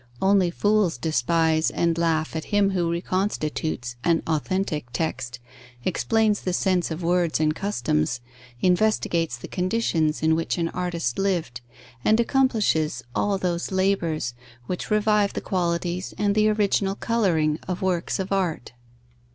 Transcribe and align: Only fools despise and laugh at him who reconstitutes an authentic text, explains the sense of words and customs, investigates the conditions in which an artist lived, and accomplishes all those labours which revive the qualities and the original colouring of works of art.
Only 0.19 0.49
fools 0.49 0.97
despise 0.97 1.69
and 1.69 1.95
laugh 1.95 2.35
at 2.35 2.45
him 2.45 2.71
who 2.71 2.89
reconstitutes 2.89 3.97
an 4.03 4.23
authentic 4.25 4.87
text, 4.91 5.37
explains 5.85 6.41
the 6.41 6.53
sense 6.53 6.89
of 6.89 7.03
words 7.03 7.39
and 7.39 7.53
customs, 7.55 8.19
investigates 8.61 9.37
the 9.37 9.47
conditions 9.47 10.23
in 10.23 10.33
which 10.33 10.57
an 10.57 10.69
artist 10.69 11.19
lived, 11.19 11.61
and 12.03 12.19
accomplishes 12.19 13.03
all 13.13 13.37
those 13.37 13.71
labours 13.71 14.33
which 14.65 14.89
revive 14.89 15.33
the 15.33 15.39
qualities 15.39 16.15
and 16.17 16.33
the 16.33 16.49
original 16.49 16.95
colouring 16.95 17.59
of 17.67 17.83
works 17.83 18.17
of 18.17 18.31
art. 18.31 18.71